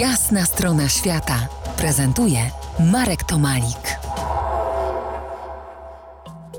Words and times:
Jasna 0.00 0.44
strona 0.44 0.88
świata 0.88 1.48
prezentuje 1.78 2.38
Marek 2.92 3.24
Tomalik. 3.24 3.98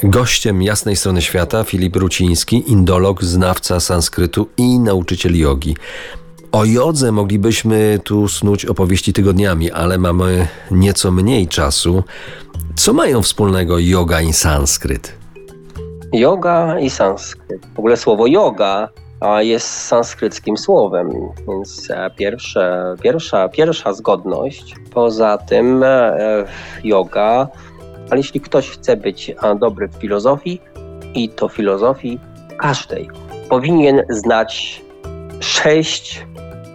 Gościem 0.03 0.61
jasnej 0.61 0.95
strony 0.95 1.21
świata 1.21 1.63
Filip 1.63 1.95
Ruciński, 1.95 2.71
indolog, 2.71 3.23
znawca 3.23 3.79
sanskrytu 3.79 4.47
i 4.57 4.79
nauczyciel 4.79 5.37
jogi. 5.37 5.75
O 6.51 6.65
jodze 6.65 7.11
moglibyśmy 7.11 7.99
tu 8.03 8.27
snuć 8.27 8.65
opowieści 8.65 9.13
tygodniami, 9.13 9.71
ale 9.71 9.97
mamy 9.97 10.47
nieco 10.71 11.11
mniej 11.11 11.47
czasu. 11.47 12.03
Co 12.75 12.93
mają 12.93 13.21
wspólnego 13.21 13.79
yoga 13.79 14.21
i 14.21 14.33
sanskryt? 14.33 15.13
Yoga 16.13 16.79
i 16.79 16.89
sanskryt. 16.89 17.65
W 17.75 17.79
ogóle 17.79 17.97
słowo 17.97 18.27
yoga 18.27 18.89
jest 19.39 19.67
sanskryckim 19.67 20.57
słowem, 20.57 21.11
więc 21.47 21.91
e, 21.91 22.09
pierwsze, 22.15 22.95
pierwsza, 23.01 23.49
pierwsza 23.49 23.93
zgodność. 23.93 24.75
Poza 24.93 25.37
tym 25.37 25.83
e, 25.83 26.17
yoga, 26.83 27.47
ale 28.09 28.17
jeśli 28.17 28.41
ktoś 28.41 28.69
chce 28.69 28.97
być 28.97 29.35
dobry 29.59 29.87
w 29.87 29.95
filozofii, 29.95 30.61
i 31.13 31.29
to 31.29 31.49
filozofii 31.49 32.19
każdej, 32.57 33.09
powinien 33.49 34.03
znać 34.09 34.81
sześć 35.39 36.25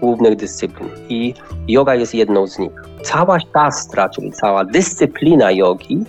głównych 0.01 0.37
dyscyplin 0.37 0.89
i 1.09 1.35
yoga 1.69 1.95
jest 1.95 2.15
jedną 2.15 2.47
z 2.47 2.59
nich. 2.59 2.73
Cała 3.03 3.39
szastra, 3.55 4.09
czyli 4.09 4.33
cała 4.33 4.65
dyscyplina 4.65 5.51
jogi, 5.51 6.05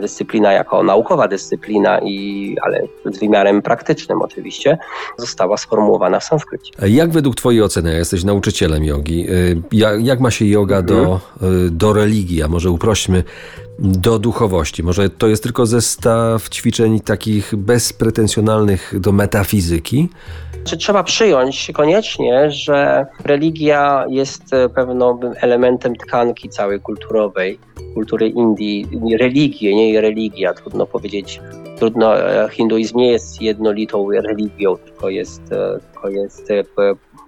dyscyplina 0.00 0.52
jako 0.52 0.82
naukowa 0.82 1.28
dyscyplina, 1.28 1.98
i, 1.98 2.56
ale 2.62 2.82
z 3.12 3.18
wymiarem 3.18 3.62
praktycznym 3.62 4.22
oczywiście, 4.22 4.78
została 5.18 5.56
sformułowana 5.56 6.20
w 6.20 6.24
sanskrycie. 6.24 6.72
Jak 6.88 7.10
według 7.10 7.34
Twojej 7.34 7.62
oceny, 7.62 7.94
jesteś 7.94 8.24
nauczycielem 8.24 8.84
jogi, 8.84 9.30
y, 9.30 9.62
jak, 9.72 10.04
jak 10.04 10.20
ma 10.20 10.30
się 10.30 10.44
yoga 10.44 10.82
do, 10.82 10.98
mhm. 10.98 11.66
y, 11.66 11.70
do 11.70 11.92
religii, 11.92 12.42
a 12.42 12.48
może 12.48 12.70
uprośmy, 12.70 13.24
do 13.78 14.18
duchowości? 14.18 14.82
Może 14.82 15.10
to 15.10 15.28
jest 15.28 15.42
tylko 15.42 15.66
zestaw 15.66 16.48
ćwiczeń 16.48 17.00
takich 17.00 17.54
bezpretensjonalnych 17.56 18.94
do 19.00 19.12
metafizyki? 19.12 20.08
Czy 20.64 20.76
trzeba 20.76 21.02
przyjąć 21.02 21.70
koniecznie, 21.74 22.50
że 22.50 23.06
religia 23.24 24.04
jest 24.08 24.42
pewnym 24.74 25.34
elementem 25.36 25.96
tkanki 25.96 26.48
całej 26.48 26.80
kulturowej, 26.80 27.58
kultury 27.96 28.28
Indii, 28.28 28.86
religię, 29.20 29.74
nie 29.74 30.00
religia, 30.00 30.54
trudno 30.54 30.86
powiedzieć. 30.86 31.40
Trudno, 31.78 32.18
e, 32.18 32.48
hinduizm 32.48 32.98
nie 32.98 33.12
jest 33.12 33.42
jednolitą 33.42 34.10
religią, 34.10 34.76
tylko 34.76 35.08
jest, 35.08 35.52
e, 35.52 35.78
tylko 35.92 36.08
jest 36.08 36.50
e, 36.50 36.64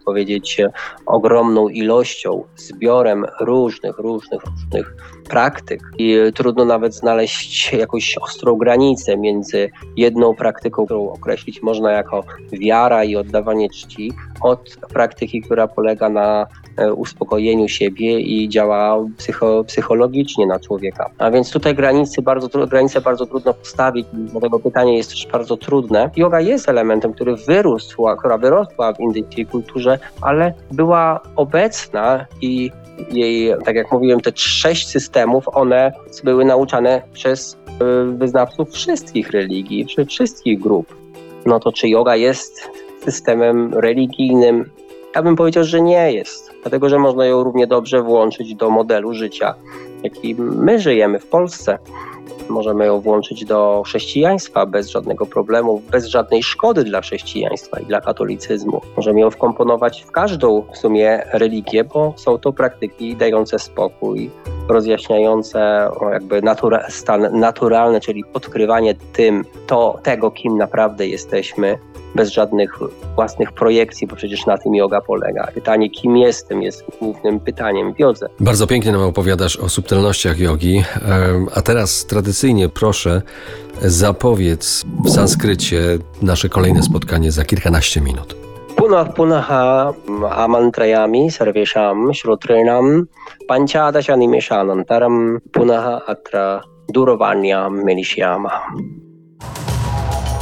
powiedzieć, 0.05 0.61
ogromną 1.07 1.69
ilością, 1.69 2.45
zbiorem 2.57 3.25
różnych, 3.41 3.99
różnych, 3.99 4.43
różnych 4.45 4.97
praktyk. 5.29 5.81
I 5.99 6.17
trudno 6.35 6.65
nawet 6.65 6.95
znaleźć 6.95 7.73
jakąś 7.73 8.19
ostrą 8.19 8.57
granicę 8.57 9.17
między 9.17 9.71
jedną 9.97 10.35
praktyką, 10.35 10.85
którą 10.85 11.11
określić 11.11 11.63
można 11.63 11.93
jako 11.93 12.25
wiara 12.53 13.05
i 13.05 13.17
oddawanie 13.17 13.69
czci, 13.71 14.13
od 14.41 14.77
praktyki, 14.93 15.43
która 15.43 15.69
polega 15.69 16.09
na 16.09 16.47
uspokojeniu 16.95 17.69
siebie 17.69 18.21
i 18.21 18.49
działa 18.49 19.05
psycho, 19.17 19.65
psychologicznie 19.65 20.47
na 20.47 20.61
człowieka. 20.61 21.11
A 21.19 21.31
więc 21.31 21.51
tutaj 21.51 21.75
granice 21.75 22.23
bardzo, 22.23 22.67
granice 22.67 23.01
bardzo 23.01 23.27
trudno 23.27 23.55
postawić, 23.55 24.07
dlatego 24.13 24.59
pytanie 24.59 24.97
jest 24.97 25.11
też 25.11 25.27
bardzo 25.33 25.57
trudne. 25.57 26.11
Yoga 26.17 26.41
jest 26.41 26.69
elementem, 26.69 27.13
który 27.13 27.37
wyrósł, 27.37 28.07
która 28.19 28.39
wyrosła 28.39 28.93
w 28.93 29.01
indyjskiej 29.01 29.47
kulturze, 29.47 29.99
ale 30.21 30.55
była 30.71 31.21
obecna 31.37 32.27
i 32.41 32.71
jej, 33.13 33.53
tak 33.65 33.77
jak 33.77 33.93
mówiłem, 33.93 34.21
te 34.21 34.33
sześć 34.35 34.89
systemów, 34.89 35.45
one 35.53 35.93
były 36.25 36.45
nauczane 36.45 37.03
przez 37.13 37.59
e, 37.81 38.05
wyznawców 38.05 38.71
wszystkich 38.71 39.31
religii, 39.31 39.87
wszystkich 40.09 40.61
grup. 40.61 40.97
No 41.47 41.61
to 41.61 41.73
czy 41.73 41.89
yoga 41.89 42.17
jest 42.17 42.71
systemem 43.05 43.75
religijnym? 43.75 44.71
Ja 45.15 45.23
bym 45.23 45.37
powiedział, 45.37 45.65
że 45.65 45.81
nie 45.81 46.13
jest, 46.13 46.48
dlatego 46.63 46.89
że 46.89 46.99
można 46.99 47.27
ją 47.27 47.45
równie 47.45 47.67
dobrze 47.67 48.03
włączyć 48.03 48.55
do 48.55 48.71
modelu 48.71 49.15
życia, 49.15 49.55
jaki 50.03 50.35
my 50.39 50.79
żyjemy 50.81 51.19
w 51.19 51.27
Polsce. 51.27 51.79
Możemy 52.49 52.87
ją 52.87 53.01
włączyć 53.01 53.45
do 53.45 53.83
chrześcijaństwa 53.87 54.67
bez 54.67 54.89
żadnego 54.89 55.27
problemu, 55.27 55.83
bez 55.91 56.07
żadnej 56.07 56.43
szkody 56.43 56.85
dla 56.85 57.01
chrześcijaństwa 57.01 57.81
i 57.81 57.87
dla 57.87 58.01
katolicyzmu. 58.01 58.81
Możemy 58.97 59.21
ją 59.21 59.31
wkomponować 59.31 60.03
w 60.03 60.11
każdą 60.11 60.63
w 60.73 60.79
sumie 60.79 61.23
religię, 61.33 61.85
bo 61.85 62.15
są 62.17 62.39
to 62.39 62.53
praktyki 62.53 63.17
dające 63.17 63.59
spokój, 63.59 64.31
rozjaśniające 64.69 65.91
jakby 66.13 66.43
natura, 66.43 66.91
stan 66.91 67.41
naturalny, 67.41 68.01
czyli 68.01 68.25
odkrywanie 68.35 68.95
tym 69.13 69.45
to, 69.67 70.01
tego, 70.03 70.31
kim 70.31 70.59
naprawdę 70.59 71.07
jesteśmy, 71.07 71.79
bez 72.15 72.31
żadnych 72.31 72.79
własnych 73.15 73.53
projekcji, 73.53 74.07
bo 74.07 74.17
przecież 74.17 74.47
na 74.47 74.59
tym 74.59 74.75
yoga 74.75 75.01
polega. 75.01 75.49
Pytanie, 75.55 75.91
kim 75.91 76.17
jestem, 76.17 76.63
jest 76.63 76.85
głównym 77.01 77.41
pytaniem 77.41 77.95
w 77.95 77.99
jodze. 77.99 78.29
Bardzo 78.41 78.67
pięknie 78.67 78.93
nam 78.93 79.01
opowiadasz 79.01 79.57
o 79.57 79.69
subtelnościach 79.69 80.39
jogi, 80.39 80.85
a 81.55 81.63
teraz 81.63 82.07
tradycyjnie 82.07 82.69
proszę 82.69 83.23
zapowiedz 83.83 84.85
w 85.05 85.11
sanskrycie 85.11 85.81
nasze 86.23 86.49
kolejne 86.49 86.83
spotkanie 86.83 87.33
za 87.33 87.45
kilkanaście 87.45 88.01
minut. 88.01 88.48
पुनः 88.88 89.04
पुनः 89.18 89.50
आमन्त्रयामि 90.44 91.24
सर्वेषां 91.38 91.96
श्रोतॄणां 92.20 92.86
पञ्चादशनिमेषानन्तरं 93.50 95.18
पुनः 95.56 95.86
अत्र 96.14 96.44
दूरवाण्यां 96.96 97.70
मिलिष्यामः 97.88 98.58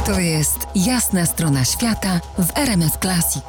To 0.06 0.14
jest 0.20 0.60
jasna 0.74 1.24
strona 1.26 1.64
świata 1.64 2.12
w 2.38 2.48
RMS 2.66 2.94
Classic. 3.04 3.48